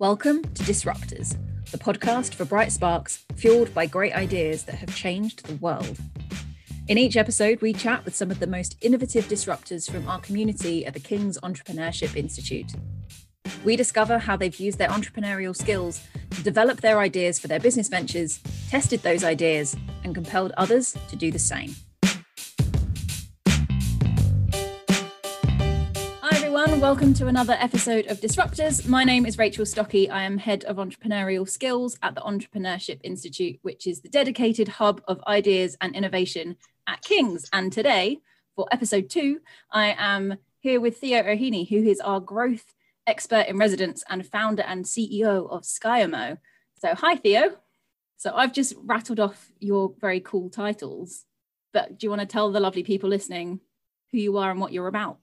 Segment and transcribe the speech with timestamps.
[0.00, 1.36] Welcome to Disruptors,
[1.72, 5.98] the podcast for bright sparks fueled by great ideas that have changed the world.
[6.86, 10.86] In each episode, we chat with some of the most innovative disruptors from our community
[10.86, 12.70] at the King's Entrepreneurship Institute.
[13.64, 17.88] We discover how they've used their entrepreneurial skills to develop their ideas for their business
[17.88, 18.38] ventures,
[18.70, 21.74] tested those ideas, and compelled others to do the same.
[26.88, 28.88] Welcome to another episode of Disruptors.
[28.88, 30.08] My name is Rachel Stocky.
[30.08, 35.02] I am head of entrepreneurial skills at the Entrepreneurship Institute, which is the dedicated hub
[35.06, 37.46] of ideas and innovation at King's.
[37.52, 38.20] And today,
[38.56, 39.40] for episode two,
[39.70, 42.74] I am here with Theo Ohene, who is our growth
[43.06, 46.38] expert in residence and founder and CEO of Skyamo.
[46.80, 47.58] So, hi, Theo.
[48.16, 51.26] So, I've just rattled off your very cool titles,
[51.74, 53.60] but do you want to tell the lovely people listening
[54.10, 55.18] who you are and what you're about?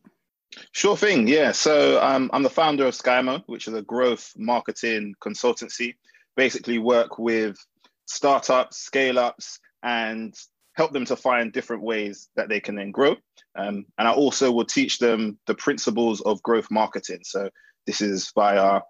[0.72, 1.28] Sure thing.
[1.28, 1.52] Yeah.
[1.52, 5.96] So um, I'm the founder of Skyamo, which is a growth marketing consultancy.
[6.36, 7.58] Basically, work with
[8.06, 10.34] startups, scale ups, and
[10.74, 13.16] help them to find different ways that they can then grow.
[13.58, 17.22] Um, and I also will teach them the principles of growth marketing.
[17.24, 17.50] So
[17.86, 18.82] this is via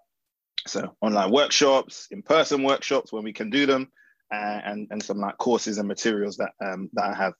[0.66, 3.88] so online workshops, in-person workshops when we can do them,
[4.34, 7.34] uh, and and some like courses and materials that um, that I have.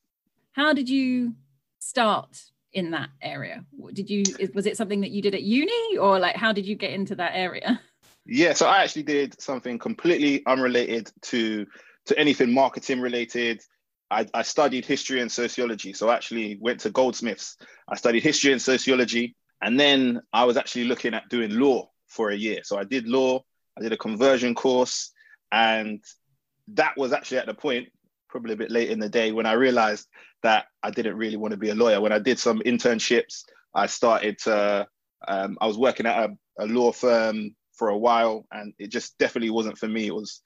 [0.53, 1.35] How did you
[1.81, 2.39] start
[2.77, 3.65] in that area?
[3.95, 4.23] Did you
[4.55, 7.17] was it something that you did at uni or like how did you get into
[7.17, 7.81] that area?
[8.27, 11.67] Yeah, so I actually did something completely unrelated to
[12.07, 13.63] to anything marketing related.
[14.11, 15.93] I, I studied history and sociology.
[15.93, 17.57] So I actually went to Goldsmiths.
[17.89, 19.35] I studied history and sociology.
[19.63, 22.61] And then I was actually looking at doing law for a year.
[22.63, 23.43] So I did law,
[23.77, 25.11] I did a conversion course.
[25.51, 26.05] And
[26.75, 27.89] that was actually at the point
[28.29, 30.07] probably a bit late in the day when I realized
[30.43, 32.01] that I didn't really want to be a lawyer.
[32.01, 34.87] When I did some internships, I started to,
[35.27, 39.19] um, I was working at a, a, law firm for a while and it just
[39.19, 40.07] definitely wasn't for me.
[40.07, 40.41] It was,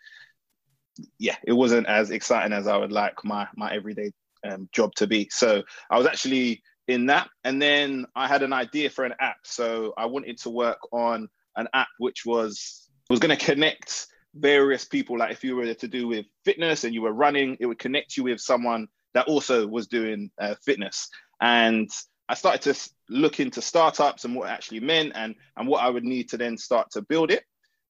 [1.18, 4.10] yeah, it wasn't as exciting as I would like my, my everyday
[4.48, 5.28] um, job to be.
[5.30, 7.28] So I was actually in that.
[7.44, 9.38] And then I had an idea for an app.
[9.44, 14.84] So I wanted to work on an app which was, was going to connect various
[14.84, 15.18] people.
[15.18, 18.16] Like if you were to do with fitness and you were running, it would connect
[18.16, 21.08] you with someone that also was doing uh, fitness.
[21.40, 21.90] And
[22.28, 25.90] I started to look into startups and what it actually meant and, and what I
[25.90, 27.44] would need to then start to build it.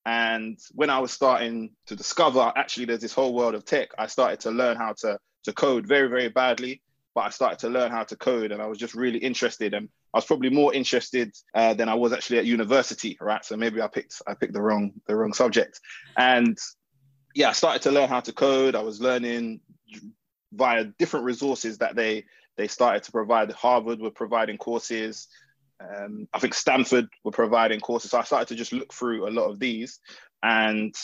[0.07, 4.07] And when I was starting to discover actually there's this whole world of tech, I
[4.07, 6.81] started to learn how to, to code very, very badly
[7.15, 9.89] but I started to learn how to code and I was just really interested and
[10.13, 13.45] I was probably more interested uh, than I was actually at university, right?
[13.45, 15.81] So maybe I picked I picked the wrong the wrong subject.
[16.17, 16.59] And
[17.35, 18.75] yeah, I started to learn how to code.
[18.75, 19.61] I was learning
[20.53, 22.25] via different resources that they
[22.57, 23.53] they started to provide.
[23.53, 25.29] Harvard were providing courses.
[25.81, 28.11] Um, I think Stanford were providing courses.
[28.11, 30.01] So I started to just look through a lot of these
[30.43, 30.95] and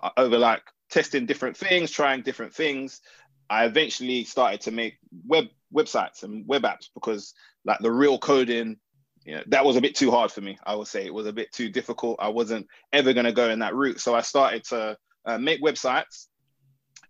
[0.00, 3.00] uh, over like testing different things, trying different things.
[3.48, 7.34] I eventually started to make web websites and web apps because
[7.64, 8.76] like the real coding,
[9.24, 10.58] you know, that was a bit too hard for me.
[10.66, 12.16] I would say it was a bit too difficult.
[12.20, 14.00] I wasn't ever going to go in that route.
[14.00, 16.26] So I started to uh, make websites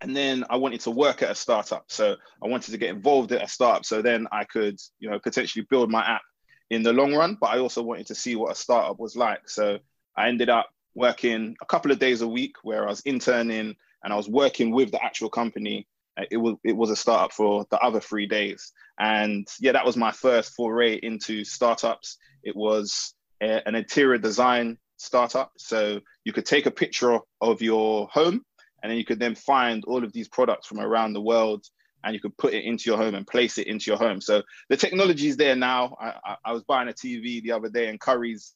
[0.02, 1.84] and then I wanted to work at a startup.
[1.88, 3.84] So I wanted to get involved at a startup.
[3.84, 6.22] So then I could, you know, potentially build my app
[6.70, 7.38] in the long run.
[7.40, 9.48] But I also wanted to see what a startup was like.
[9.48, 9.78] So
[10.16, 14.12] I ended up working a couple of days a week where I was interning and
[14.12, 15.86] I was working with the actual company
[16.18, 18.72] Uh, it was it was a startup for the other three days.
[18.98, 22.18] And yeah that was my first foray into startups.
[22.42, 25.52] It was a, an interior design startup.
[25.58, 28.44] So you could take a picture of your home
[28.82, 31.64] and then you could then find all of these products from around the world
[32.04, 34.20] and you could put it into your home and place it into your home.
[34.20, 35.96] So the technology is there now.
[36.00, 38.52] I, I, I was buying a tv the other day and Currys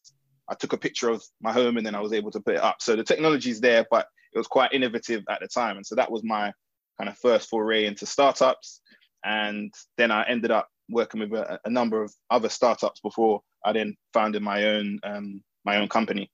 [0.49, 2.63] i took a picture of my home and then i was able to put it
[2.63, 2.77] up.
[2.81, 5.77] So the technology is there but it was quite innovative at the time.
[5.77, 6.53] And so that was my
[6.99, 8.81] kind of first foray into startups.
[9.25, 13.73] And then I ended up working with a, a number of other startups before I
[13.73, 16.31] then founded my own um, my own company.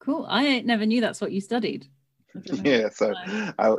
[0.00, 0.26] Cool.
[0.28, 1.86] I never knew that's what you studied.
[2.62, 2.90] Yeah.
[2.90, 3.14] So,
[3.58, 3.74] I,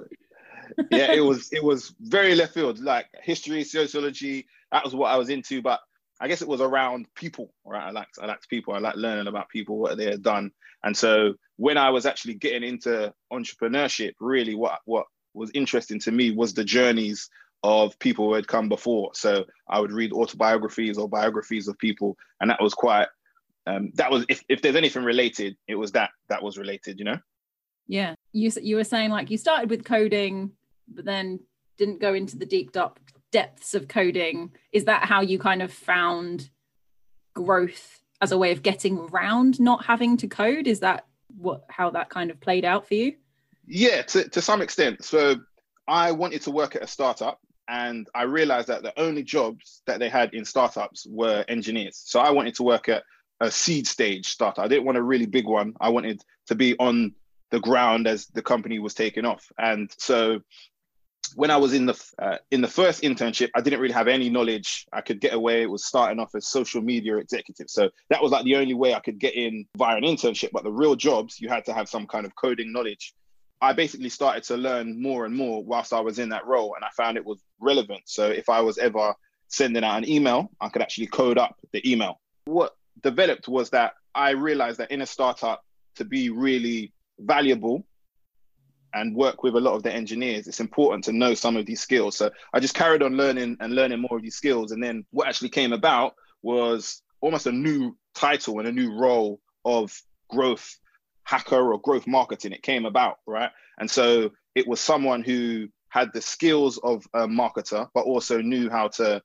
[0.91, 4.47] yeah, it was it was very left field, like history, sociology.
[4.71, 5.79] That was what I was into, but
[6.19, 7.87] I guess it was around people, right?
[7.87, 8.73] I liked I liked people.
[8.73, 10.51] I liked learning about people, what they had done.
[10.83, 16.11] And so when I was actually getting into entrepreneurship, really what what was interesting to
[16.11, 17.29] me was the journeys
[17.63, 19.11] of people who had come before.
[19.13, 23.07] So I would read autobiographies or biographies of people, and that was quite.
[23.67, 27.05] Um, that was if, if there's anything related, it was that that was related, you
[27.05, 27.19] know.
[27.87, 30.51] Yeah, you you were saying like you started with coding,
[30.87, 31.39] but then
[31.77, 32.99] didn't go into the deep dark
[33.31, 34.51] depths of coding.
[34.71, 36.49] Is that how you kind of found
[37.33, 40.67] growth as a way of getting around not having to code?
[40.67, 41.05] Is that
[41.37, 43.15] what how that kind of played out for you?
[43.69, 45.05] Yeah, to, to some extent.
[45.05, 45.35] So
[45.87, 49.99] I wanted to work at a startup and I realized that the only jobs that
[49.99, 52.01] they had in startups were engineers.
[52.03, 53.03] So I wanted to work at
[53.39, 54.65] a seed stage startup.
[54.65, 55.75] I didn't want a really big one.
[55.79, 57.13] I wanted to be on
[57.51, 59.45] the ground as the company was taking off.
[59.59, 60.41] And so
[61.35, 64.31] when I was in the uh, in the first internship, I didn't really have any
[64.31, 64.87] knowledge.
[64.91, 65.61] I could get away.
[65.61, 68.95] It was starting off as social media executive, so that was like the only way
[68.95, 70.49] I could get in via an internship.
[70.51, 73.13] But the real jobs, you had to have some kind of coding knowledge.
[73.61, 76.85] I basically started to learn more and more whilst I was in that role, and
[76.85, 78.01] I found it was relevant.
[78.05, 79.13] So if I was ever
[79.47, 82.21] sending out an email, I could actually code up the email.
[82.45, 85.63] What developed was that I realized that in a startup,
[85.95, 87.85] to be really valuable
[88.93, 91.81] and work with a lot of the engineers, it's important to know some of these
[91.81, 92.15] skills.
[92.15, 94.71] So I just carried on learning and learning more of these skills.
[94.71, 99.41] And then what actually came about was almost a new title and a new role
[99.65, 99.95] of
[100.29, 100.77] growth
[101.29, 102.53] hacker or growth marketing.
[102.53, 103.51] It came about, right?
[103.79, 108.67] And so it was someone who had the skills of a marketer, but also knew
[108.67, 109.21] how to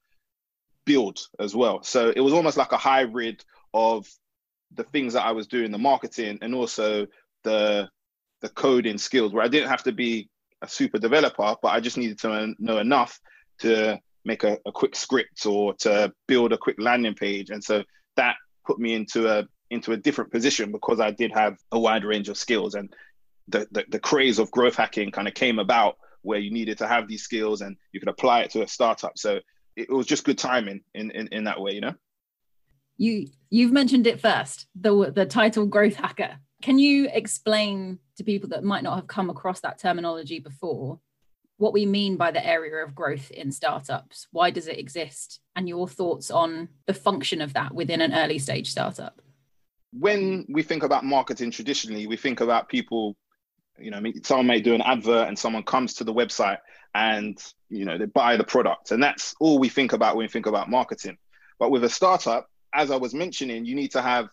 [0.84, 1.82] build as well.
[1.82, 3.42] So it was almost like a hybrid
[3.72, 4.06] of
[4.74, 7.06] the things that I was doing, the marketing and also
[7.42, 7.88] the
[8.42, 10.28] the coding skills where I didn't have to be
[10.60, 13.18] a super developer, but I just needed to know enough
[13.60, 17.48] to make a, a quick script or to build a quick landing page.
[17.48, 17.82] And so
[18.16, 18.36] that
[18.66, 22.28] put me into a into a different position because I did have a wide range
[22.28, 22.92] of skills and
[23.48, 26.88] the, the, the craze of growth hacking kind of came about where you needed to
[26.88, 29.18] have these skills and you could apply it to a startup.
[29.18, 29.40] So
[29.76, 31.94] it, was just good timing in, in, in that way, you know?
[32.96, 36.36] You you've mentioned it first, the the title growth hacker.
[36.62, 41.00] Can you explain to people that might not have come across that terminology before
[41.56, 44.28] what we mean by the area of growth in startups?
[44.30, 45.40] Why does it exist?
[45.56, 49.20] And your thoughts on the function of that within an early stage startup?
[49.98, 53.16] When we think about marketing traditionally, we think about people,
[53.78, 56.58] you know, someone may do an advert and someone comes to the website
[56.94, 57.38] and,
[57.68, 58.90] you know, they buy the product.
[58.90, 61.16] And that's all we think about when we think about marketing.
[61.58, 64.28] But with a startup, as I was mentioning, you need to have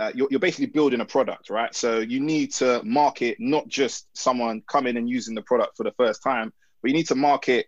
[0.00, 1.74] uh, you're, you're basically building a product, right?
[1.74, 5.92] So you need to market not just someone coming and using the product for the
[5.92, 7.66] first time, but you need to market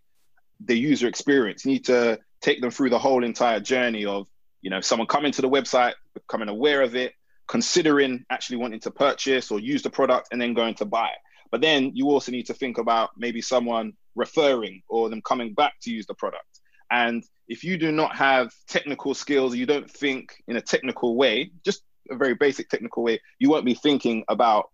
[0.65, 1.67] the user experience.
[1.67, 4.29] You need to take them through the whole entire journey of,
[4.63, 7.13] you know, someone coming to the website, becoming aware of it,
[7.49, 11.09] considering actually wanting to purchase or use the product, and then going to buy.
[11.09, 11.19] It.
[11.51, 15.75] But then you also need to think about maybe someone referring or them coming back
[15.83, 16.61] to use the product.
[16.91, 21.51] And if you do not have technical skills, you don't think in a technical way,
[21.65, 24.71] just a very basic technical way, you won't be thinking about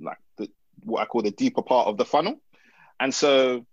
[0.00, 0.48] like the
[0.84, 2.40] what I call the deeper part of the funnel.
[2.98, 3.66] And so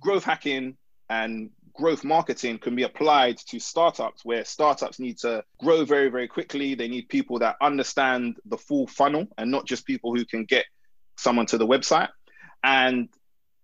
[0.00, 0.76] growth hacking
[1.08, 6.28] and growth marketing can be applied to startups where startups need to grow very, very
[6.28, 6.74] quickly.
[6.74, 10.66] They need people that understand the full funnel and not just people who can get
[11.16, 12.08] someone to the website.
[12.62, 13.08] And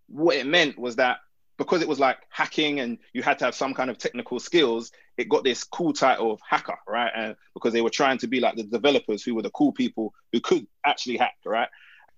[0.08, 1.18] what it meant was that
[1.58, 4.92] because it was like hacking and you had to have some kind of technical skills,
[5.16, 7.10] it got this cool title of hacker, right?
[7.14, 10.14] And because they were trying to be like the developers who were the cool people
[10.32, 11.68] who could actually hack, right?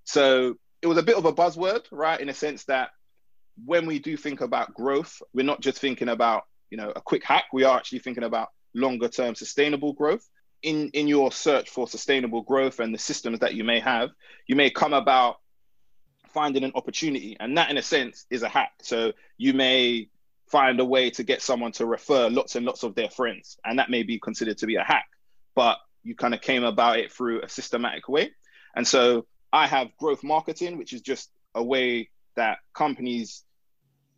[0.04, 2.20] So it was a bit of a buzzword, right?
[2.20, 2.90] In a sense that
[3.64, 7.24] when we do think about growth, we're not just thinking about, you know, a quick
[7.24, 7.44] hack.
[7.52, 10.28] We are actually thinking about longer term sustainable growth.
[10.62, 14.10] In in your search for sustainable growth and the systems that you may have,
[14.46, 15.36] you may come about
[16.28, 17.36] finding an opportunity.
[17.40, 18.72] And that, in a sense, is a hack.
[18.82, 20.08] So you may
[20.50, 23.58] find a way to get someone to refer lots and lots of their friends.
[23.64, 25.06] And that may be considered to be a hack,
[25.54, 28.32] but you kind of came about it through a systematic way.
[28.74, 33.44] And so I have growth marketing, which is just a way that companies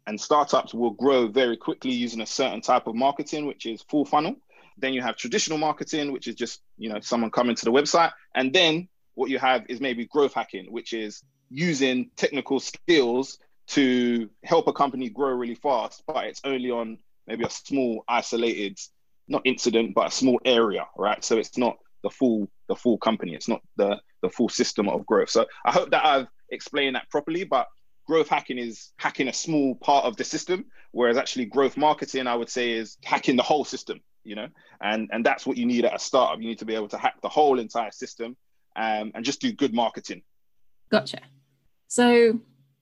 [0.06, 4.04] and startups will grow very quickly using a certain type of marketing, which is full
[4.04, 4.36] funnel.
[4.78, 8.10] Then you have traditional marketing, which is just, you know, someone coming to the website.
[8.34, 14.28] And then what you have is maybe growth hacking, which is using technical skills to
[14.44, 18.78] help a company grow really fast, but it's only on maybe a small isolated,
[19.28, 21.22] not incident, but a small area, right?
[21.22, 23.34] So it's not the full the full company.
[23.34, 25.30] It's not the the full system of growth.
[25.30, 27.44] So I hope that I've explained that properly.
[27.44, 27.68] But
[28.12, 32.34] growth hacking is hacking a small part of the system, whereas actually growth marketing, I
[32.34, 34.00] would say, is hacking the whole system.
[34.22, 34.48] You know,
[34.82, 36.38] and and that's what you need at a startup.
[36.40, 38.36] You need to be able to hack the whole entire system
[38.76, 40.22] um, and just do good marketing.
[40.90, 41.20] Gotcha.
[41.88, 42.38] So,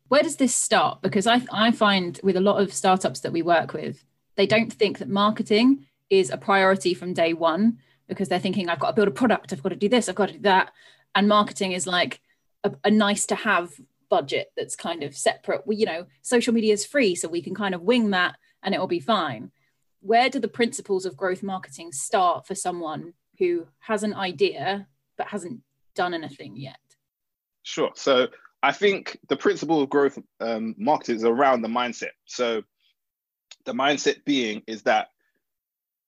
[0.09, 1.01] where does this start?
[1.01, 4.73] Because I, I find with a lot of startups that we work with, they don't
[4.73, 8.97] think that marketing is a priority from day one because they're thinking, I've got to
[8.97, 10.73] build a product, I've got to do this, I've got to do that.
[11.15, 12.21] And marketing is like
[12.65, 13.73] a, a nice to have
[14.11, 15.67] budget that's kind of separate.
[15.67, 18.75] We, you know, social media is free, so we can kind of wing that and
[18.75, 19.51] it will be fine.
[20.01, 24.87] Where do the principles of growth marketing start for someone who has an idea
[25.17, 25.61] but hasn't
[25.95, 26.79] done anything yet?
[27.63, 27.91] Sure.
[27.95, 28.29] So
[28.63, 32.13] I think the principle of growth um, marketing is around the mindset.
[32.27, 32.63] So
[33.65, 35.09] the mindset being is that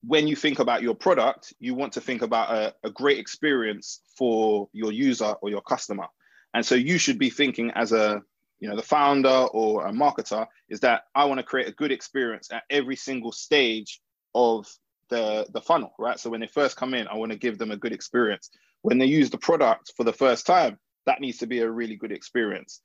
[0.05, 4.01] when you think about your product, you want to think about a, a great experience
[4.19, 6.09] for your user or your customer.
[6.55, 8.23] And so you should be thinking as a
[8.61, 11.91] you know the founder or a marketer is that I want to create a good
[11.91, 14.01] experience at every single stage
[14.35, 14.73] of
[15.09, 16.19] the the funnel, right?
[16.19, 18.51] So when they first come in, I want to give them a good experience.
[18.83, 21.97] When they use the product for the first time, that needs to be a really
[21.97, 22.81] good experience.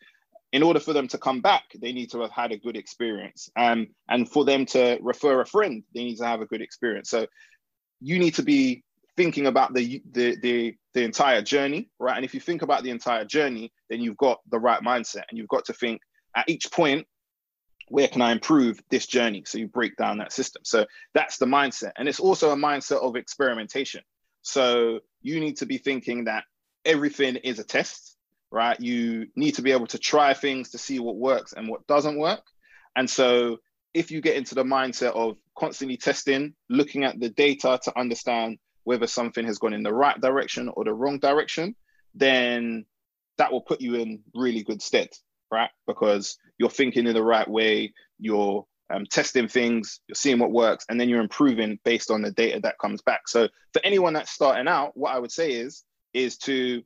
[0.52, 3.50] In order for them to come back, they need to have had a good experience.
[3.56, 7.10] Um, and for them to refer a friend, they need to have a good experience.
[7.10, 7.28] So
[8.00, 8.84] you need to be
[9.18, 12.16] thinking about the, the the the entire journey, right?
[12.16, 15.38] And if you think about the entire journey, then you've got the right mindset, and
[15.38, 16.00] you've got to think
[16.36, 17.06] at each point,
[17.90, 19.44] where can I improve this journey?
[19.46, 20.62] So you break down that system.
[20.64, 24.02] So that's the mindset, and it's also a mindset of experimentation.
[24.44, 26.46] So you need to be thinking that
[26.86, 28.16] everything is a test,
[28.52, 28.80] right?
[28.80, 32.18] You need to be able to try things to see what works and what doesn't
[32.18, 32.44] work.
[32.96, 33.58] And so
[33.94, 38.58] if you get into the mindset of constantly testing, looking at the data to understand
[38.88, 41.76] whether something has gone in the right direction or the wrong direction,
[42.16, 42.86] then
[43.38, 45.10] that will put you in really good stead,
[45.52, 45.70] right?
[45.86, 50.86] Because you're thinking in the right way, you're um, testing things, you're seeing what works,
[50.88, 53.28] and then you're improving based on the data that comes back.
[53.28, 56.82] So for anyone that's starting out, what I would say is is to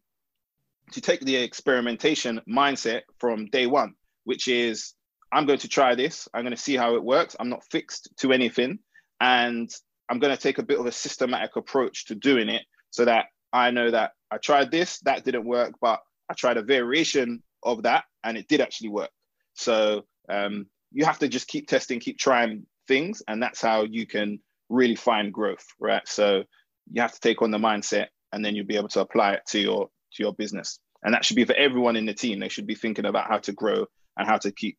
[0.94, 3.94] to take the experimentation mindset from day one,
[4.24, 4.96] which is
[5.32, 7.36] I'm going to try this, I'm going to see how it works.
[7.40, 8.80] I'm not fixed to anything,
[9.20, 9.70] and
[10.12, 13.28] I'm going to take a bit of a systematic approach to doing it so that
[13.54, 17.84] I know that I tried this, that didn't work, but I tried a variation of
[17.84, 19.10] that and it did actually work.
[19.54, 24.06] So um, you have to just keep testing, keep trying things, and that's how you
[24.06, 24.40] can
[24.70, 26.06] really find growth, right?
[26.06, 26.44] So
[26.92, 29.46] you have to take on the mindset and then you'll be able to apply it
[29.48, 32.50] to your to your business and that should be for everyone in the team they
[32.50, 33.86] should be thinking about how to grow
[34.18, 34.78] and how to keep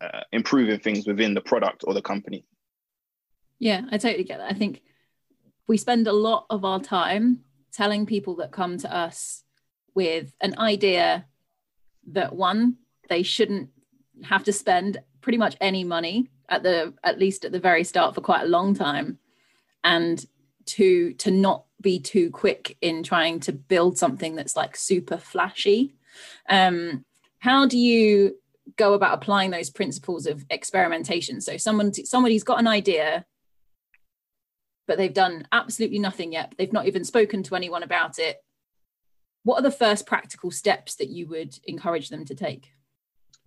[0.00, 2.44] uh, improving things within the product or the company
[3.64, 4.50] yeah i totally get that.
[4.50, 4.82] I think
[5.66, 7.40] we spend a lot of our time
[7.72, 9.42] telling people that come to us
[9.94, 11.24] with an idea
[12.12, 12.76] that one
[13.08, 13.70] they shouldn't
[14.22, 18.14] have to spend pretty much any money at the at least at the very start
[18.14, 19.18] for quite a long time
[19.82, 20.26] and
[20.66, 25.94] to to not be too quick in trying to build something that's like super flashy.
[26.50, 27.04] Um
[27.38, 28.36] how do you
[28.76, 31.40] go about applying those principles of experimentation?
[31.40, 33.24] So someone somebody's got an idea
[34.86, 36.54] but they've done absolutely nothing yet.
[36.58, 38.36] They've not even spoken to anyone about it.
[39.42, 42.70] What are the first practical steps that you would encourage them to take?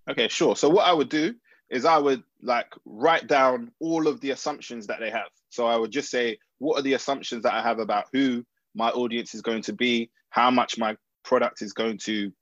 [0.08, 0.56] Okay sure.
[0.56, 1.34] So what i would do
[1.70, 5.28] is i would like write down all of the assumptions that they have.
[5.50, 8.90] So i would just say what are the assumptions that I have about who my
[8.90, 12.32] audience is going to be, how much my product is going to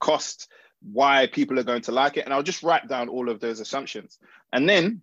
[0.00, 0.48] cost,
[0.82, 2.24] why people are going to like it.
[2.24, 4.18] And I'll just write down all of those assumptions.
[4.52, 5.02] And then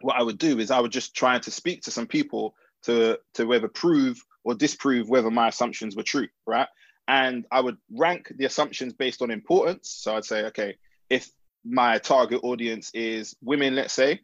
[0.00, 3.18] what I would do is I would just try to speak to some people to,
[3.34, 6.68] to whether prove or disprove whether my assumptions were true, right?
[7.08, 9.90] And I would rank the assumptions based on importance.
[9.90, 10.76] So I'd say, okay,
[11.10, 11.28] if
[11.64, 14.20] my target audience is women, let's say,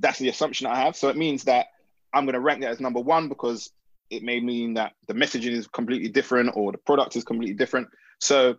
[0.00, 0.96] that's the assumption I have.
[0.96, 1.66] So it means that
[2.12, 3.70] I'm going to rank that as number one because
[4.10, 7.88] it may mean that the messaging is completely different or the product is completely different.
[8.20, 8.56] So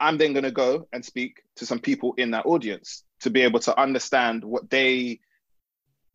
[0.00, 3.42] I'm then going to go and speak to some people in that audience to be
[3.42, 5.20] able to understand what they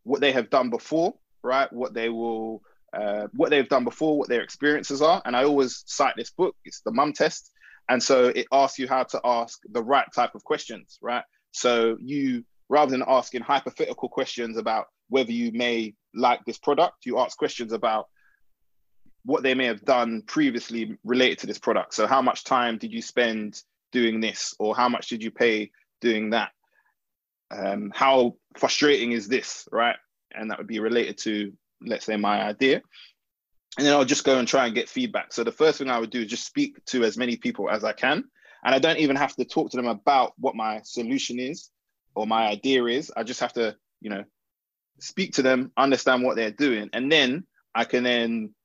[0.04, 1.16] what they have done before,
[1.48, 1.72] right?
[1.74, 2.62] What they will
[2.94, 5.22] uh, what they've done before, what their experiences are.
[5.26, 6.56] And I always cite this book.
[6.64, 7.52] It's the Mum Test,
[7.90, 11.24] and so it asks you how to ask the right type of questions, right?
[11.52, 17.18] So you rather than asking hypothetical questions about whether you may like this product, you
[17.18, 18.08] ask questions about
[19.24, 21.94] what they may have done previously related to this product.
[21.94, 23.62] So, how much time did you spend
[23.92, 26.52] doing this, or how much did you pay doing that?
[27.52, 29.96] Um, how frustrating is this, right?
[30.38, 32.82] And that would be related to, let's say, my idea.
[33.78, 35.34] And then I'll just go and try and get feedback.
[35.34, 37.84] So, the first thing I would do is just speak to as many people as
[37.84, 38.24] I can.
[38.66, 41.70] And I don't even have to talk to them about what my solution is
[42.16, 43.12] or my idea is.
[43.16, 44.24] I just have to, you know,
[45.00, 48.56] speak to them, understand what they're doing, and then I can then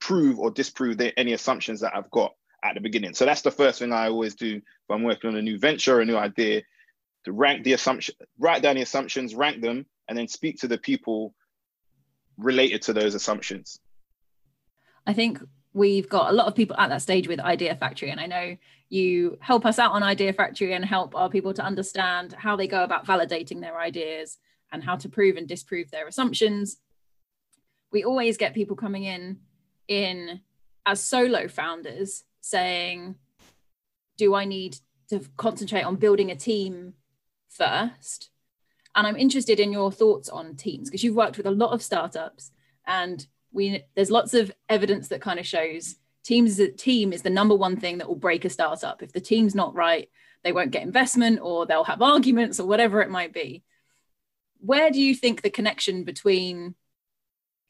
[0.00, 3.14] prove or disprove any assumptions that I've got at the beginning.
[3.14, 5.96] So that's the first thing I always do if I'm working on a new venture
[5.96, 6.62] or a new idea
[7.24, 10.78] to rank the assumption, write down the assumptions, rank them, and then speak to the
[10.78, 11.34] people
[12.36, 13.80] related to those assumptions.
[15.06, 15.40] I think
[15.72, 18.56] we've got a lot of people at that stage with Idea Factory, and I know
[18.88, 22.66] you help us out on Idea Factory and help our people to understand how they
[22.66, 24.38] go about validating their ideas
[24.72, 26.78] and how to prove and disprove their assumptions.
[27.92, 29.38] We always get people coming in
[29.88, 30.40] in
[30.84, 33.16] as solo founders saying,
[34.16, 34.78] do I need
[35.10, 36.94] to concentrate on building a team
[37.48, 38.30] first?
[38.96, 41.82] And I'm interested in your thoughts on teams because you've worked with a lot of
[41.82, 42.50] startups
[42.86, 47.54] and we there's lots of evidence that kind of shows teams team is the number
[47.54, 49.02] one thing that will break a startup.
[49.02, 50.08] If the team's not right,
[50.42, 53.62] they won't get investment or they'll have arguments or whatever it might be.
[54.60, 56.74] Where do you think the connection between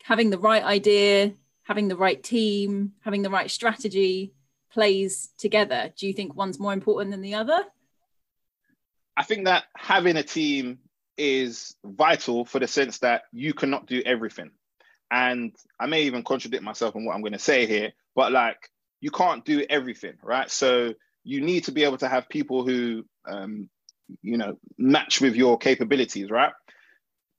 [0.05, 4.33] having the right idea, having the right team, having the right strategy
[4.71, 5.93] plays together?
[5.97, 7.65] Do you think one's more important than the other?
[9.17, 10.79] I think that having a team
[11.17, 14.51] is vital for the sense that you cannot do everything.
[15.11, 18.71] And I may even contradict myself in what I'm going to say here, but like
[19.01, 20.51] you can't do everything, right?
[20.51, 20.95] So
[21.25, 23.69] you need to be able to have people who, um,
[24.23, 26.53] you know, match with your capabilities, right?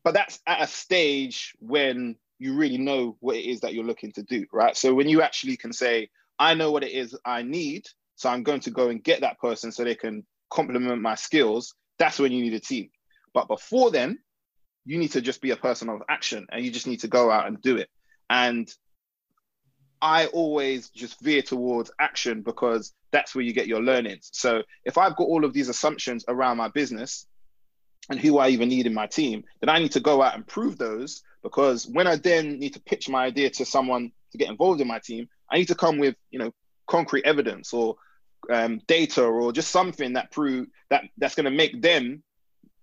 [0.03, 4.11] But that's at a stage when you really know what it is that you're looking
[4.13, 4.77] to do, right?
[4.77, 8.43] So when you actually can say, I know what it is I need, so I'm
[8.43, 12.31] going to go and get that person so they can complement my skills, that's when
[12.31, 12.89] you need a team.
[13.37, 14.17] But before then,
[14.83, 17.29] you need to just be a person of action and you just need to go
[17.29, 17.87] out and do it.
[18.31, 18.67] And
[20.01, 24.31] I always just veer towards action because that's where you get your learnings.
[24.33, 27.27] So if I've got all of these assumptions around my business
[28.09, 30.47] and who I even need in my team, then I need to go out and
[30.47, 34.49] prove those because when I then need to pitch my idea to someone to get
[34.49, 36.51] involved in my team, I need to come with you know
[36.87, 37.97] concrete evidence or
[38.51, 42.23] um, data or just something that prove that that's going to make them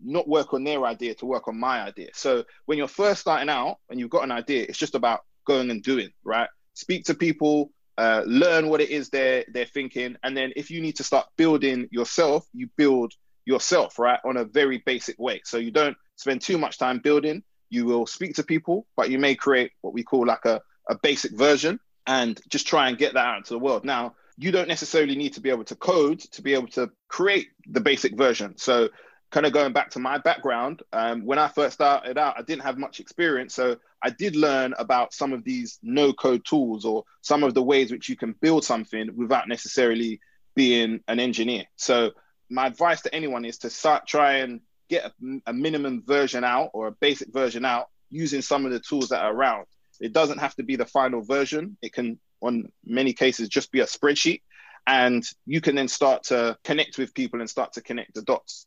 [0.00, 2.08] not work on their idea to work on my idea.
[2.14, 5.70] So when you're first starting out and you've got an idea, it's just about going
[5.70, 6.48] and doing, right?
[6.74, 10.80] Speak to people, uh, learn what it is they're they're thinking, and then if you
[10.80, 13.12] need to start building yourself, you build
[13.44, 15.40] yourself, right, on a very basic way.
[15.44, 17.42] So you don't spend too much time building.
[17.70, 20.96] You will speak to people, but you may create what we call like a, a
[20.96, 23.84] basic version and just try and get that out into the world.
[23.84, 27.48] Now, you don't necessarily need to be able to code to be able to create
[27.66, 28.56] the basic version.
[28.56, 28.88] So,
[29.34, 32.62] kind of going back to my background, um, when I first started out, I didn't
[32.62, 33.52] have much experience.
[33.52, 37.62] So, I did learn about some of these no code tools or some of the
[37.62, 40.20] ways which you can build something without necessarily
[40.54, 41.64] being an engineer.
[41.74, 42.12] So,
[42.48, 45.12] my advice to anyone is to start try and get a,
[45.48, 49.24] a minimum version out or a basic version out using some of the tools that
[49.24, 49.66] are around.
[50.00, 51.76] It doesn't have to be the final version.
[51.82, 54.42] It can, on many cases, just be a spreadsheet.
[54.86, 58.66] And you can then start to connect with people and start to connect the dots.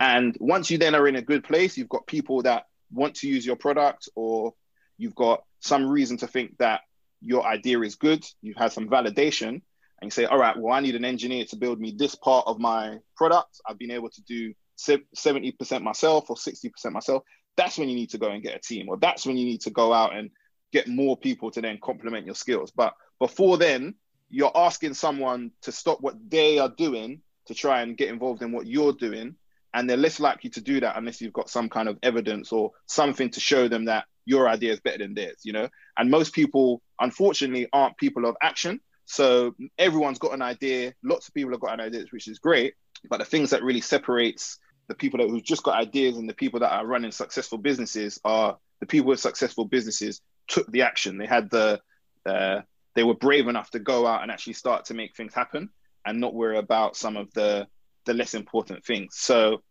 [0.00, 3.28] And once you then are in a good place, you've got people that want to
[3.28, 4.54] use your product, or
[4.96, 6.80] you've got some reason to think that
[7.20, 10.80] your idea is good, you've had some validation, and you say, all right, well, I
[10.80, 13.60] need an engineer to build me this part of my product.
[13.66, 17.22] I've been able to do 70% myself or 60% myself.
[17.56, 19.62] That's when you need to go and get a team, or that's when you need
[19.62, 20.30] to go out and
[20.72, 22.70] get more people to then complement your skills.
[22.70, 23.94] But before then,
[24.28, 28.52] you're asking someone to stop what they are doing to try and get involved in
[28.52, 29.36] what you're doing.
[29.76, 32.72] And they're less likely to do that unless you've got some kind of evidence or
[32.86, 35.68] something to show them that your idea is better than theirs, you know?
[35.98, 38.80] And most people, unfortunately, aren't people of action.
[39.04, 40.94] So everyone's got an idea.
[41.04, 42.72] Lots of people have got an idea, which is great.
[43.10, 44.58] But the things that really separates
[44.88, 48.18] the people that who've just got ideas and the people that are running successful businesses
[48.24, 51.18] are the people with successful businesses took the action.
[51.18, 51.80] They had the
[52.24, 52.62] uh,
[52.94, 55.68] they were brave enough to go out and actually start to make things happen
[56.06, 57.66] and not worry about some of the
[58.06, 59.16] the less important things.
[59.16, 59.62] So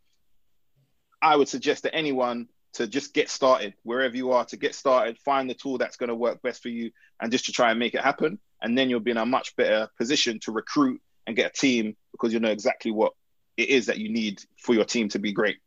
[1.26, 5.18] I would suggest to anyone to just get started wherever you are to get started,
[5.18, 7.80] find the tool that's going to work best for you and just to try and
[7.80, 8.38] make it happen.
[8.62, 11.98] And then you'll be in a much better position to recruit and get a team
[12.12, 13.14] because you know exactly what
[13.58, 15.58] it is that you need for your team to be great.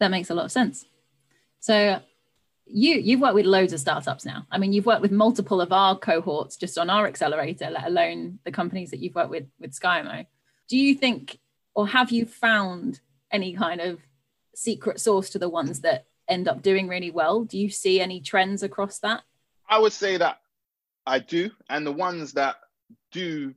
[0.00, 0.84] That makes a lot of sense.
[1.60, 2.00] So
[2.66, 4.48] you you've worked with loads of startups now.
[4.50, 8.40] I mean, you've worked with multiple of our cohorts just on our accelerator, let alone
[8.44, 10.26] the companies that you've worked with with Skyamo.
[10.68, 11.38] Do you think,
[11.72, 12.98] or have you found
[13.30, 14.00] any kind of
[14.56, 17.44] secret source to the ones that end up doing really well?
[17.44, 19.22] Do you see any trends across that?
[19.68, 20.38] I would say that
[21.06, 22.56] I do, and the ones that
[23.12, 23.54] do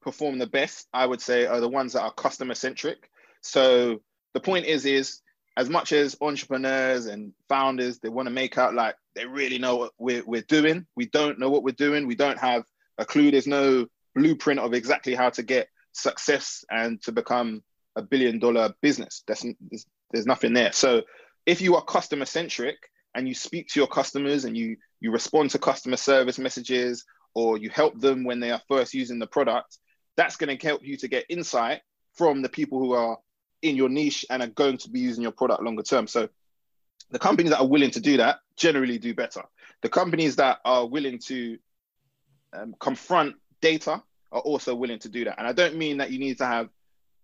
[0.00, 3.10] perform the best, I would say, are the ones that are customer centric.
[3.40, 4.00] So
[4.34, 5.20] the point is, is
[5.56, 9.76] as much as entrepreneurs and founders, they want to make out like they really know
[9.76, 10.86] what we're, we're doing.
[10.96, 12.06] We don't know what we're doing.
[12.06, 12.64] We don't have
[12.98, 13.30] a clue.
[13.30, 17.62] There's no blueprint of exactly how to get success and to become
[17.96, 19.22] a billion dollar business.
[19.26, 20.72] That's, there's, there's nothing there.
[20.72, 21.02] So
[21.46, 22.76] if you are customer centric
[23.14, 27.58] and you speak to your customers and you you respond to customer service messages or
[27.58, 29.78] you help them when they are first using the product,
[30.16, 31.80] that's going to help you to get insight
[32.14, 33.18] from the people who are
[33.62, 36.06] in your niche and are going to be using your product longer term.
[36.06, 36.28] So
[37.10, 39.42] the companies that are willing to do that generally do better.
[39.82, 41.58] The companies that are willing to
[42.52, 45.38] um, confront data are also willing to do that.
[45.38, 46.68] And I don't mean that you need to have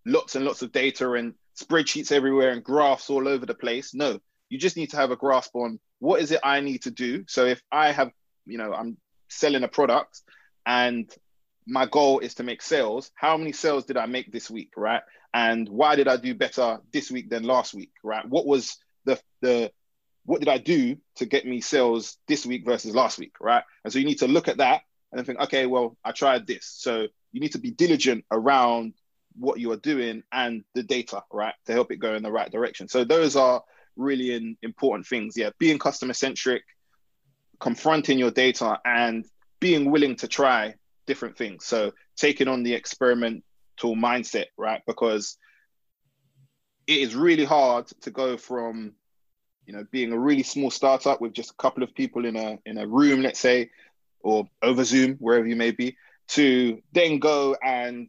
[0.08, 3.94] lots and lots of data and spreadsheets everywhere and graphs all over the place.
[3.94, 4.18] No,
[4.48, 7.24] you just need to have a grasp on what is it I need to do.
[7.28, 8.10] So if I have,
[8.46, 8.96] you know, I'm
[9.28, 10.22] selling a product
[10.66, 11.12] and
[11.66, 15.02] my goal is to make sales, how many sales did I make this week, right?
[15.34, 18.26] And why did I do better this week than last week, right?
[18.26, 19.70] What was the the
[20.24, 23.62] what did I do to get me sales this week versus last week, right?
[23.84, 26.46] And so you need to look at that and then think, okay, well, I tried
[26.46, 26.66] this.
[26.66, 28.94] So you need to be diligent around
[29.38, 32.50] what you are doing and the data, right, to help it go in the right
[32.50, 32.88] direction.
[32.88, 33.62] So those are
[33.96, 35.36] really in, important things.
[35.36, 36.62] Yeah, being customer centric,
[37.60, 39.24] confronting your data, and
[39.60, 40.74] being willing to try
[41.06, 41.64] different things.
[41.64, 43.42] So taking on the experimental
[43.96, 45.36] mindset, right, because
[46.86, 48.94] it is really hard to go from
[49.66, 52.58] you know being a really small startup with just a couple of people in a
[52.64, 53.68] in a room let's say
[54.20, 55.94] or over zoom wherever you may be
[56.26, 58.08] to then go and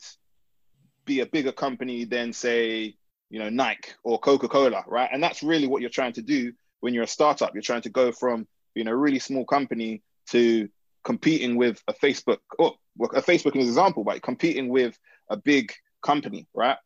[1.09, 2.95] be a bigger company than say
[3.29, 5.09] you know Nike or Coca-Cola, right?
[5.11, 7.53] And that's really what you're trying to do when you're a startup.
[7.53, 10.69] You're trying to go from being a really small company to
[11.03, 12.39] competing with a Facebook.
[12.59, 14.97] Oh, a Facebook is an example, but competing with
[15.29, 16.77] a big company, right?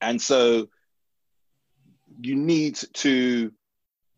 [0.00, 0.68] And so
[2.20, 3.52] you need to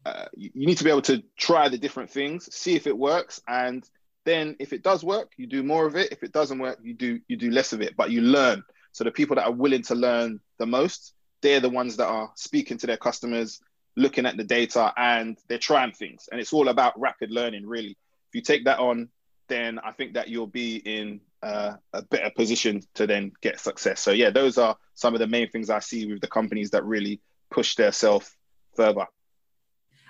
[0.07, 3.40] uh, you need to be able to try the different things, see if it works,
[3.48, 3.88] and
[4.24, 6.12] then if it does work, you do more of it.
[6.12, 8.62] If it doesn't work, you do you do less of it, but you learn.
[8.94, 12.30] So the people that are willing to learn the most, they're the ones that are
[12.37, 13.61] speaking to their customers,
[13.96, 16.28] looking at the data, and they're trying things.
[16.30, 17.98] And it's all about rapid learning, really.
[18.28, 19.09] If you take that on,
[19.48, 24.00] then I think that you'll be in uh, a better position to then get success.
[24.00, 26.85] So yeah, those are some of the main things I see with the companies that
[26.85, 28.33] really push their self
[28.76, 29.07] further.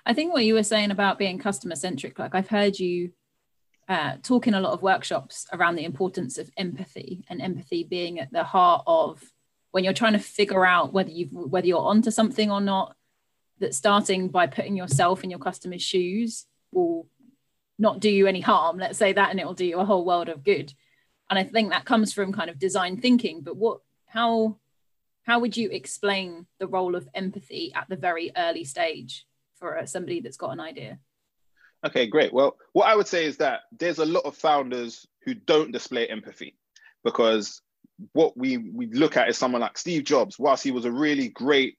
[0.05, 3.13] I think what you were saying about being customer centric, like I've heard you
[3.89, 8.19] uh, talk in a lot of workshops around the importance of empathy and empathy being
[8.19, 9.23] at the heart of
[9.73, 12.97] when you're trying to figure out whether you whether you're onto something or not
[13.59, 17.07] that starting by putting yourself in your customer's shoes will
[17.79, 18.79] not do you any harm.
[18.79, 20.73] Let's say that and it will do you a whole world of good.
[21.31, 24.59] And i think that comes from kind of design thinking but what how
[25.25, 30.21] how would you explain the role of empathy at the very early stage for somebody
[30.21, 30.99] that's got an idea
[31.85, 32.33] Okay, great.
[32.33, 36.07] Well, what I would say is that there's a lot of founders who don't display
[36.07, 36.57] empathy
[37.05, 37.61] because
[38.13, 41.29] what we we look at is someone like Steve Jobs, whilst he was a really
[41.29, 41.77] great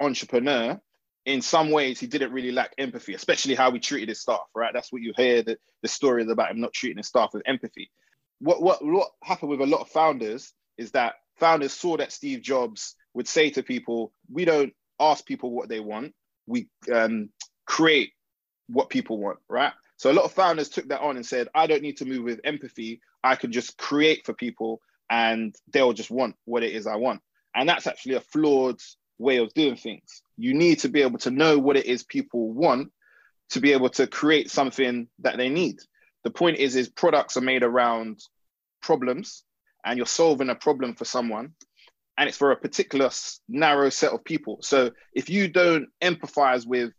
[0.00, 0.80] entrepreneur,
[1.26, 4.72] in some ways he didn't really lack empathy, especially how he treated his staff, right?
[4.72, 7.90] That's what you hear that the stories about him not treating his staff with empathy.
[8.38, 12.42] What what what happened with a lot of founders is that founders saw that Steve
[12.42, 16.14] Jobs would say to people, we don't ask people what they want,
[16.46, 17.28] we um,
[17.66, 18.12] create
[18.72, 19.72] what people want, right?
[19.96, 22.24] So a lot of founders took that on and said, I don't need to move
[22.24, 23.00] with empathy.
[23.22, 24.80] I can just create for people
[25.10, 27.20] and they'll just want what it is I want.
[27.54, 28.80] And that's actually a flawed
[29.18, 30.22] way of doing things.
[30.36, 32.90] You need to be able to know what it is people want
[33.50, 35.76] to be able to create something that they need.
[36.24, 38.20] The point is, is products are made around
[38.80, 39.44] problems
[39.84, 41.52] and you're solving a problem for someone
[42.18, 43.10] and it's for a particular
[43.48, 44.58] narrow set of people.
[44.62, 46.92] So if you don't empathize with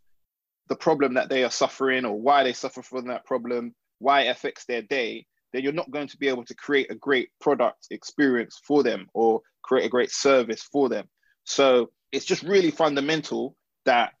[0.68, 4.28] the problem that they are suffering or why they suffer from that problem, why it
[4.28, 7.86] affects their day, then you're not going to be able to create a great product
[7.90, 11.08] experience for them or create a great service for them.
[11.44, 14.12] So it's just really fundamental that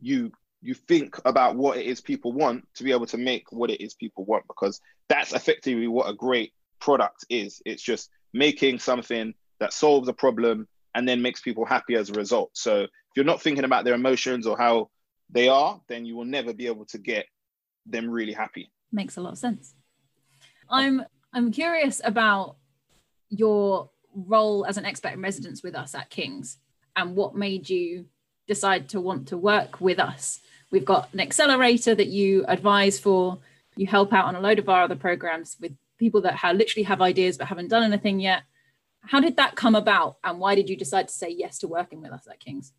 [0.00, 3.70] you you think about what it is people want to be able to make what
[3.70, 7.62] it is people want because that's effectively what a great product is.
[7.64, 12.14] It's just making something that solves a problem and then makes people happy as a
[12.14, 12.50] result.
[12.54, 14.90] So if you're not thinking about their emotions or how
[15.30, 17.26] they are, then you will never be able to get
[17.86, 18.70] them really happy.
[18.92, 19.74] Makes a lot of sense.
[20.70, 22.56] I'm I'm curious about
[23.28, 26.58] your role as an expert in residence with us at King's
[26.96, 28.06] and what made you
[28.46, 30.40] decide to want to work with us.
[30.70, 33.38] We've got an accelerator that you advise for.
[33.76, 36.84] You help out on a load of our other programs with people that have literally
[36.84, 38.42] have ideas but haven't done anything yet.
[39.02, 42.02] How did that come about and why did you decide to say yes to working
[42.02, 42.72] with us at King's?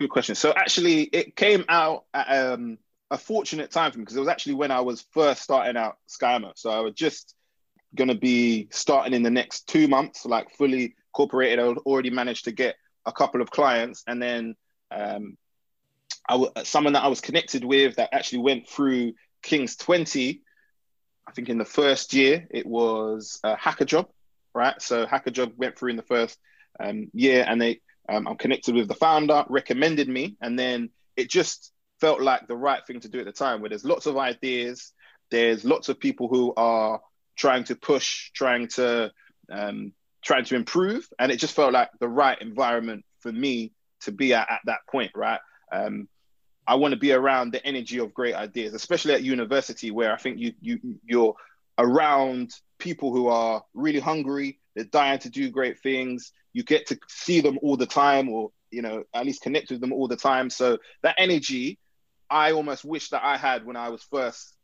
[0.00, 0.34] Good question.
[0.34, 2.78] So actually, it came out at um,
[3.10, 5.98] a fortunate time for me because it was actually when I was first starting out
[6.08, 6.52] Skyamo.
[6.56, 7.34] So I was just
[7.94, 11.58] going to be starting in the next two months, like fully incorporated.
[11.58, 14.54] I already managed to get a couple of clients, and then
[14.90, 15.36] um,
[16.26, 20.40] I w- someone that I was connected with that actually went through King's Twenty.
[21.28, 24.06] I think in the first year it was a Hackajob,
[24.54, 24.80] right?
[24.80, 26.38] So Hackajob went through in the first
[26.82, 31.30] um, year, and they um, I'm connected with the founder, recommended me, and then it
[31.30, 33.60] just felt like the right thing to do at the time.
[33.60, 34.92] Where there's lots of ideas,
[35.30, 37.00] there's lots of people who are
[37.36, 39.12] trying to push, trying to
[39.50, 41.08] um, trying to improve.
[41.18, 44.80] And it just felt like the right environment for me to be at at that
[44.90, 45.40] point, right?
[45.72, 46.08] Um,
[46.66, 50.16] I want to be around the energy of great ideas, especially at university, where I
[50.16, 51.34] think you you you're
[51.78, 56.32] around people who are really hungry, they're dying to do great things.
[56.52, 59.80] You get to see them all the time, or you know, at least connect with
[59.80, 60.50] them all the time.
[60.50, 61.78] So that energy,
[62.28, 64.56] I almost wish that I had when I was first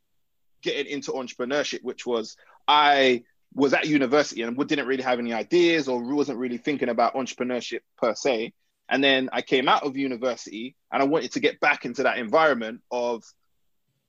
[0.62, 3.22] getting into entrepreneurship, which was I
[3.54, 7.80] was at university and didn't really have any ideas or wasn't really thinking about entrepreneurship
[7.96, 8.52] per se.
[8.88, 12.18] And then I came out of university and I wanted to get back into that
[12.18, 13.24] environment of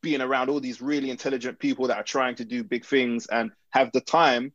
[0.01, 3.51] being around all these really intelligent people that are trying to do big things and
[3.71, 4.51] have the time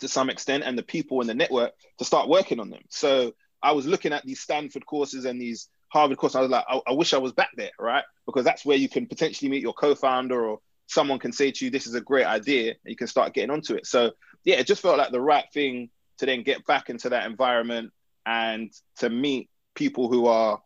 [0.00, 2.82] to some extent and the people in the network to start working on them.
[2.88, 6.36] So I was looking at these Stanford courses and these Harvard courses.
[6.36, 8.04] I was like, I, I wish I was back there, right?
[8.26, 11.70] Because that's where you can potentially meet your co-founder or someone can say to you,
[11.70, 13.86] this is a great idea, and you can start getting onto it.
[13.86, 14.12] So
[14.44, 17.92] yeah, it just felt like the right thing to then get back into that environment
[18.26, 20.60] and to meet people who are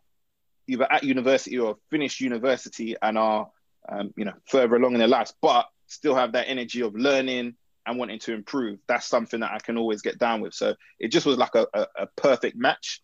[0.66, 3.48] either at university or finished university and are
[3.88, 7.54] um, you know further along in their lives, but still have that energy of learning
[7.88, 8.78] and wanting to improve.
[8.86, 10.54] That's something that I can always get down with.
[10.54, 13.00] So it just was like a, a, a perfect match.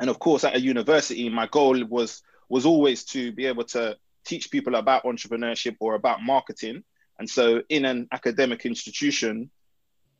[0.00, 3.96] And of course, at a university, my goal was was always to be able to
[4.26, 6.84] teach people about entrepreneurship or about marketing.
[7.18, 9.50] And so in an academic institution,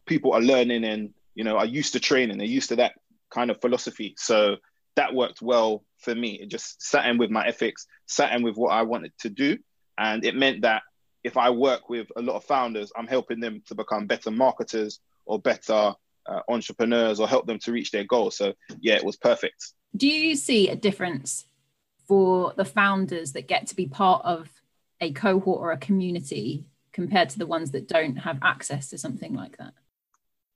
[0.07, 2.95] people are learning and you know are used to training, they're used to that
[3.31, 4.15] kind of philosophy.
[4.17, 4.57] So
[4.95, 6.39] that worked well for me.
[6.41, 9.59] It just sat in with my ethics, sat in with what I wanted to do.
[9.99, 10.83] And it meant that
[11.25, 15.01] if I work with a lot of founders, I'm helping them to become better marketers
[15.25, 15.95] or better
[16.27, 18.37] uh, entrepreneurs or help them to reach their goals.
[18.37, 19.73] So yeah, it was perfect.
[19.97, 21.47] Do you see a difference
[22.09, 24.49] for the founders that get to be part of
[25.01, 29.35] a cohort or a community compared to the ones that don't have access to something
[29.35, 29.75] like that?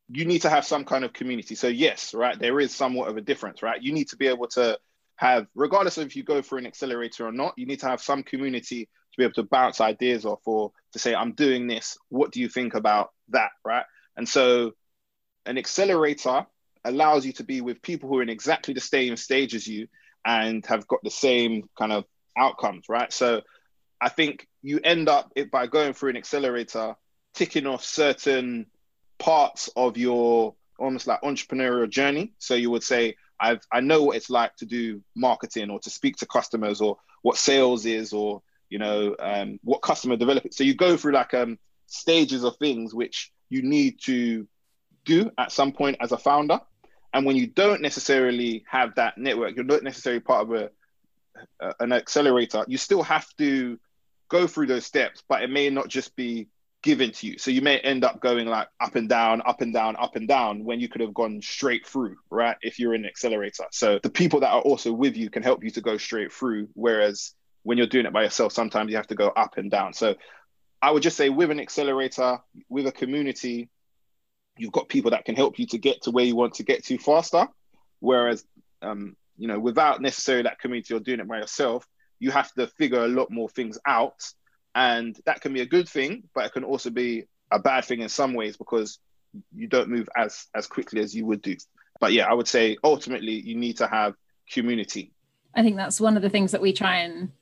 [0.09, 1.57] You need to have some kind of community.
[1.57, 3.83] So yes, right, there is somewhat of a difference, right?
[3.83, 4.79] You need to be able to
[5.17, 8.03] have, regardless of if you go for an accelerator or not, you need to have
[8.03, 11.97] some community to be able to bounce ideas off or to say, I'm doing this.
[12.09, 13.51] What do you think about that?
[13.65, 13.85] Right.
[14.17, 14.73] And so
[15.47, 16.47] an accelerator
[16.85, 19.89] allows you to be with people who are in exactly the same stage as you
[20.25, 22.05] and have got the same kind of
[22.37, 22.87] outcomes.
[22.89, 23.13] Right.
[23.13, 23.43] So
[24.01, 26.97] I think you end up it, by going through an accelerator,
[27.35, 28.67] ticking off certain
[29.19, 32.33] parts of your almost like entrepreneurial journey.
[32.39, 35.91] So you would say, I've I know what it's like to do marketing or to
[35.91, 40.55] speak to customers or what sales is or you know um, what customer development.
[40.55, 44.47] So you go through like um, stages of things which you need to
[45.05, 46.61] do at some point as a founder.
[47.13, 50.71] And when you don't necessarily have that network, you're not necessarily part of a,
[51.61, 52.65] a an accelerator.
[52.69, 53.79] You still have to
[54.29, 56.49] go through those steps, but it may not just be
[56.87, 57.37] given to you.
[57.37, 60.29] So you may end up going like up and down, up and down, up and
[60.29, 62.57] down when you could have gone straight through, right?
[62.63, 63.65] If you're in an accelerator.
[63.73, 66.69] So the people that are also with you can help you to go straight through.
[66.75, 69.95] Whereas when you're doing it by yourself, sometimes you have to go up and down.
[69.95, 70.15] So
[70.81, 73.69] I would just say with an accelerator, with a community,
[74.57, 76.85] you've got people that can help you to get to where you want to get
[76.85, 77.49] to faster.
[77.99, 78.45] Whereas,
[78.81, 81.85] um, you know, without necessarily that community or doing it by yourself,
[82.21, 84.23] you have to figure a lot more things out
[84.77, 88.01] and that can be a good thing but it can also be a bad thing
[88.01, 88.99] in some ways because
[89.55, 91.57] you don't move as as quickly as you would do.
[92.01, 94.15] But yeah i would say ultimately you need to have
[94.53, 95.13] community.
[95.55, 97.33] I think that's one of the things that we try and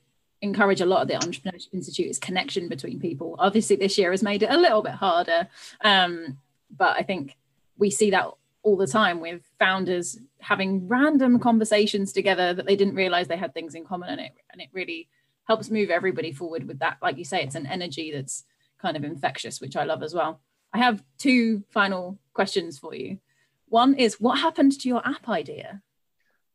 [0.41, 3.35] encourage a lot of the entrepreneurship institute is connection between people.
[3.37, 5.47] Obviously this year has made it a little bit harder
[5.83, 6.37] um,
[6.75, 7.37] but i think
[7.77, 8.27] we see that
[8.63, 13.53] all the time with founders having random conversations together that they didn't realize they had
[13.53, 15.07] things in common and it and it really
[15.47, 16.97] helps move everybody forward with that.
[17.01, 18.43] Like you say, it's an energy that's
[18.81, 20.41] kind of infectious, which I love as well.
[20.73, 23.19] I have two final questions for you.
[23.67, 25.81] One is what happened to your app idea?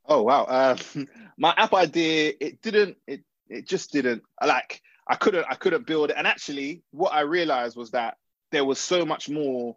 [0.05, 0.43] Oh wow.
[0.43, 0.77] Uh,
[1.37, 6.09] my app idea, it didn't, it it just didn't like I couldn't I couldn't build
[6.09, 6.15] it.
[6.17, 8.15] And actually what I realized was that
[8.51, 9.75] there was so much more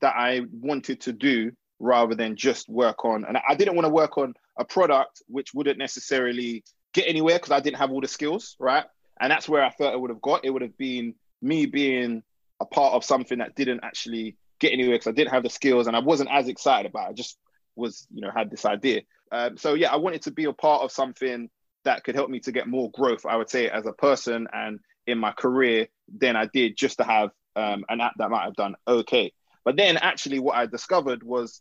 [0.00, 3.24] that I wanted to do rather than just work on.
[3.24, 6.64] And I didn't want to work on a product which wouldn't necessarily
[6.96, 8.84] get anywhere because I didn't have all the skills, right?
[9.20, 10.44] And that's where I felt it would have got.
[10.44, 12.22] It would have been me being
[12.58, 15.86] a part of something that didn't actually get anywhere because I didn't have the skills
[15.86, 17.10] and I wasn't as excited about it.
[17.10, 17.38] I just
[17.76, 19.02] was, you know, had this idea.
[19.30, 21.50] Um, so yeah, I wanted to be a part of something
[21.84, 24.80] that could help me to get more growth, I would say, as a person and
[25.06, 28.54] in my career than I did just to have um, an app that might have
[28.54, 29.32] done okay.
[29.64, 31.60] But then actually what I discovered was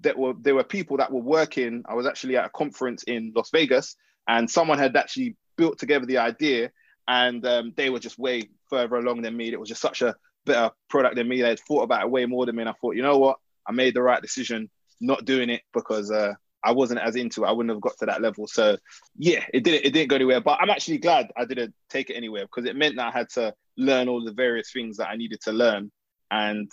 [0.00, 1.82] that were there were people that were working.
[1.88, 3.96] I was actually at a conference in Las Vegas
[4.28, 6.70] and someone had actually built together the idea
[7.08, 9.52] and um, they were just way further along than me.
[9.52, 11.40] It was just such a better product than me.
[11.40, 12.62] They had thought about it way more than me.
[12.62, 13.38] And I thought, you know what?
[13.66, 16.34] I made the right decision not doing it because uh,
[16.64, 17.48] I wasn't as into it.
[17.48, 18.46] I wouldn't have got to that level.
[18.46, 18.76] So
[19.16, 20.40] yeah, it didn't it didn't go anywhere.
[20.40, 23.28] But I'm actually glad I didn't take it anywhere because it meant that I had
[23.30, 25.92] to learn all the various things that I needed to learn.
[26.30, 26.70] And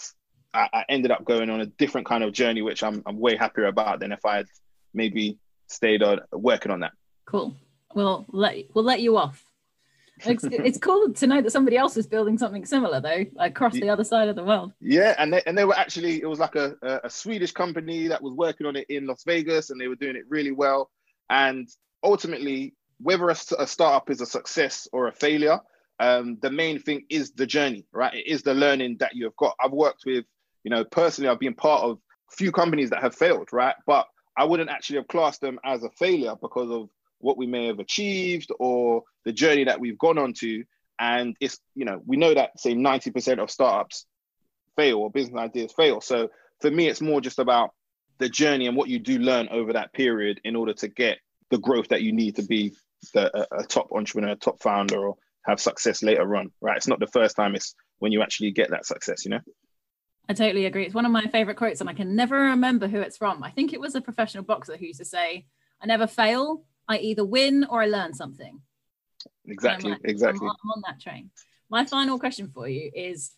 [0.53, 3.35] I, I ended up going on a different kind of journey, which I'm I'm way
[3.35, 4.47] happier about than if I had
[4.93, 5.37] maybe
[5.67, 6.93] stayed on working on that.
[7.33, 7.55] Cool.
[7.95, 9.43] Well, let we'll let you off.
[10.23, 13.89] It's, it's cool to know that somebody else is building something similar though, across the
[13.89, 14.71] other side of the world.
[14.79, 18.07] Yeah, and they, and they were actually it was like a, a, a Swedish company
[18.09, 20.91] that was working on it in Las Vegas, and they were doing it really well.
[21.27, 21.67] And
[22.03, 25.59] ultimately, whether a, a startup is a success or a failure,
[25.99, 28.13] um, the main thing is the journey, right?
[28.13, 29.55] It is the learning that you have got.
[29.59, 30.25] I've worked with,
[30.63, 31.97] you know, personally, I've been part of
[32.31, 33.75] a few companies that have failed, right?
[33.87, 34.05] But
[34.37, 36.89] I wouldn't actually have classed them as a failure because of
[37.23, 40.63] what we may have achieved or the journey that we've gone on to.
[40.99, 44.05] And it's, you know, we know that say 90% of startups
[44.75, 46.01] fail or business ideas fail.
[46.01, 46.29] So
[46.62, 47.71] for me, it's more just about
[48.19, 51.17] the journey and what you do learn over that period in order to get
[51.49, 52.73] the growth that you need to be
[53.13, 56.77] the, a, a top entrepreneur, top founder, or have success later on, right?
[56.77, 59.39] It's not the first time, it's when you actually get that success, you know?
[60.29, 60.86] I totally agree.
[60.86, 63.43] It's one of my favorite quotes, and I can never remember who it's from.
[63.43, 65.45] I think it was a professional boxer who used to say,
[65.81, 68.61] I never fail, I either win or I learn something.
[69.45, 70.47] Exactly, like, exactly.
[70.47, 71.29] I'm, I'm on that train.
[71.69, 73.31] My final question for you is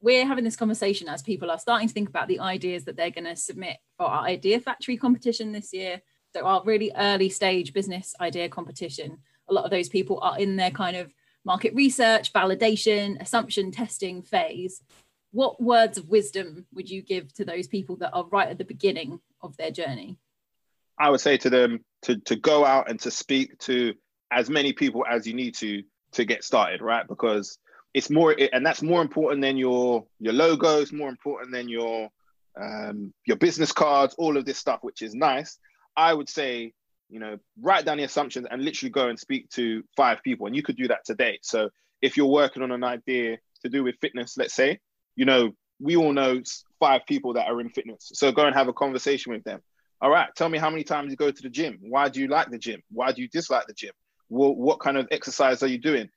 [0.00, 3.10] we're having this conversation as people are starting to think about the ideas that they're
[3.10, 6.00] going to submit for our idea factory competition this year
[6.34, 9.18] so our really early stage business idea competition
[9.48, 11.12] a lot of those people are in their kind of
[11.44, 14.82] market research validation assumption testing phase
[15.32, 18.64] what words of wisdom would you give to those people that are right at the
[18.64, 20.18] beginning of their journey
[20.98, 23.94] I would say to them to to go out and to speak to
[24.30, 25.82] as many people as you need to
[26.12, 27.06] to get started, right?
[27.06, 27.58] Because
[27.94, 32.10] it's more, and that's more important than your your logos, more important than your
[32.60, 35.58] um, your business cards, all of this stuff, which is nice.
[35.96, 36.72] I would say,
[37.08, 40.56] you know, write down the assumptions and literally go and speak to five people, and
[40.56, 41.38] you could do that today.
[41.42, 41.70] So
[42.02, 44.78] if you're working on an idea to do with fitness, let's say,
[45.16, 46.42] you know, we all know
[46.78, 48.10] five people that are in fitness.
[48.14, 49.60] So go and have a conversation with them
[50.00, 51.78] all right, tell me how many times you go to the gym.
[51.80, 52.82] Why do you like the gym?
[52.90, 53.92] Why do you dislike the gym?
[54.28, 56.08] Well, what kind of exercise are you doing?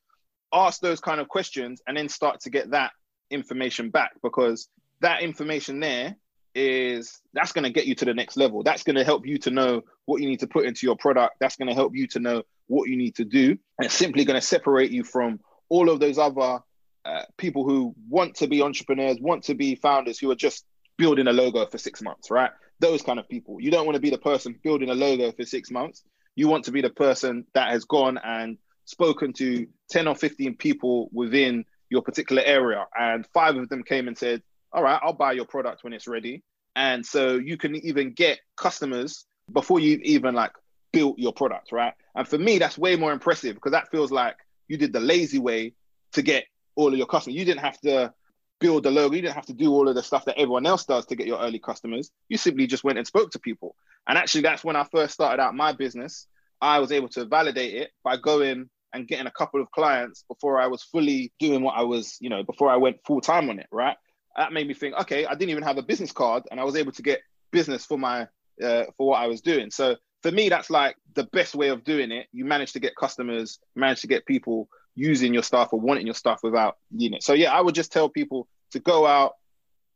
[0.54, 2.92] Ask those kind of questions and then start to get that
[3.30, 4.68] information back because
[5.02, 6.16] that information there
[6.56, 8.64] is that's going to get you to the next level.
[8.64, 11.36] That's going to help you to know what you need to put into your product.
[11.40, 13.52] That's going to help you to know what you need to do.
[13.78, 15.40] And it's simply going to separate you from
[15.70, 16.60] all of those other
[17.06, 20.66] uh, people who want to be entrepreneurs, want to be founders who are just
[20.98, 22.52] building a logo for six months, right?
[22.80, 23.60] Those kind of people.
[23.60, 26.04] You don't want to be the person building a logo for six months.
[26.36, 30.56] You want to be the person that has gone and spoken to 10 or 15
[30.56, 32.86] people within your particular area.
[32.98, 36.08] And five of them came and said, All right, I'll buy your product when it's
[36.08, 36.44] ready.
[36.76, 40.52] And so you can even get customers before you even like
[40.94, 41.94] built your product, right?
[42.16, 44.38] And for me, that's way more impressive because that feels like
[44.68, 45.74] you did the lazy way
[46.14, 47.36] to get all of your customers.
[47.36, 48.14] You didn't have to
[48.60, 49.16] build the logo.
[49.16, 51.28] You didn't have to do all of the stuff that everyone else does to get
[51.28, 52.12] your early customers.
[52.28, 53.76] You simply just went and spoke to people.
[54.08, 56.28] And actually, that's when I first started out my business.
[56.62, 60.60] I was able to validate it by going and getting a couple of clients before
[60.60, 63.60] I was fully doing what I was, you know, before I went full time on
[63.60, 63.96] it, right?
[64.36, 66.76] That made me think, okay, I didn't even have a business card and I was
[66.76, 68.22] able to get business for my,
[68.64, 69.72] uh, for what I was doing.
[69.72, 72.28] So for me, that's like the best way of doing it.
[72.32, 74.70] You manage to get customers, manage to get people
[75.00, 77.24] using your stuff or wanting your stuff without needing it.
[77.24, 79.34] So yeah, I would just tell people to go out,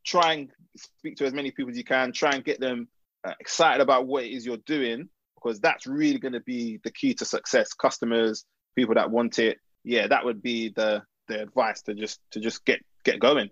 [0.06, 2.88] try and speak to as many people as you can, try and get them
[3.28, 6.92] uh, excited about what it is you're doing, because that's really going to be the
[6.92, 7.74] key to success.
[7.74, 9.58] Customers, people that want it.
[9.84, 13.50] Yeah, that would be the the advice to just to just get get going.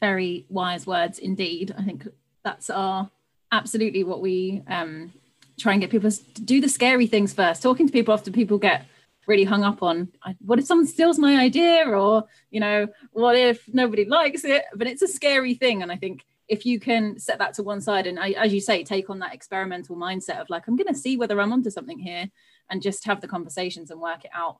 [0.00, 1.74] Very wise words indeed.
[1.76, 2.06] I think
[2.44, 3.10] that's our
[3.52, 5.12] absolutely what we um,
[5.58, 7.62] try and get people to do the scary things first.
[7.62, 8.86] Talking to people after people get
[9.30, 10.08] really hung up on
[10.40, 14.64] what if someone steals my idea or you know what if nobody likes it?
[14.74, 15.82] But it's a scary thing.
[15.82, 18.60] And i think if you can set that to one side and I, as you
[18.60, 21.70] say take on that experimental mindset of like i'm going to see whether i'm onto
[21.70, 22.28] something here
[22.68, 24.58] and just have the conversations and work it out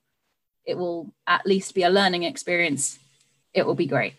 [0.65, 2.99] it will at least be a learning experience.
[3.55, 4.15] It will be great.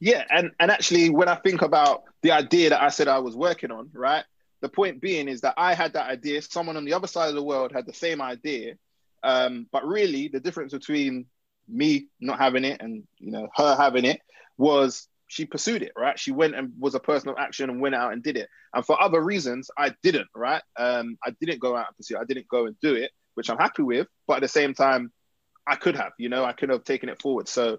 [0.00, 0.24] Yeah.
[0.30, 3.70] And and actually when i think about the idea that i said i was working
[3.70, 4.24] on right?
[4.60, 7.34] The point being is that i had that idea someone on the other side of
[7.34, 8.76] the world had the same idea
[9.24, 11.26] um, but really, the difference between
[11.66, 14.20] me not having it and you know her having it
[14.58, 16.18] was she pursued it, right?
[16.18, 18.48] She went and was a person of action and went out and did it.
[18.74, 20.62] And for other reasons, I didn't, right?
[20.78, 22.20] Um, I didn't go out and pursue it.
[22.20, 24.06] I didn't go and do it, which I'm happy with.
[24.26, 25.10] But at the same time,
[25.66, 27.48] I could have, you know, I could have taken it forward.
[27.48, 27.78] So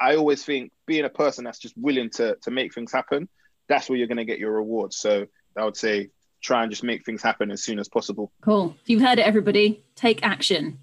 [0.00, 3.28] I always think being a person that's just willing to to make things happen,
[3.68, 4.96] that's where you're going to get your rewards.
[4.96, 5.26] So
[5.56, 6.10] I would say
[6.40, 8.32] try and just make things happen as soon as possible.
[8.40, 8.76] Cool.
[8.86, 9.84] You've heard it, everybody.
[9.94, 10.78] Take action.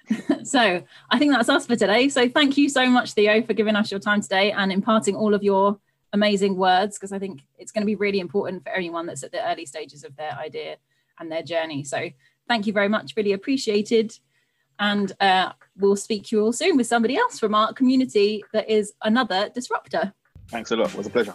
[0.44, 2.08] so I think that's us for today.
[2.08, 5.34] So thank you so much, Theo, for giving us your time today and imparting all
[5.34, 5.78] of your
[6.12, 9.32] amazing words, because I think it's going to be really important for anyone that's at
[9.32, 10.76] the early stages of their idea
[11.18, 11.84] and their journey.
[11.84, 12.10] So
[12.48, 13.14] thank you very much.
[13.16, 14.18] Really appreciated.
[14.78, 18.68] And uh, we'll speak to you all soon with somebody else from our community that
[18.68, 20.12] is another disruptor.
[20.48, 20.90] Thanks a lot.
[20.90, 21.34] It was a pleasure.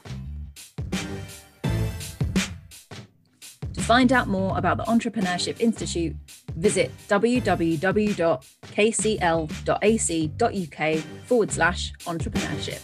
[3.88, 6.14] Find out more about the Entrepreneurship Institute,
[6.58, 7.78] visit www.kcl.ac.uk
[11.26, 12.82] forward slash entrepreneurship.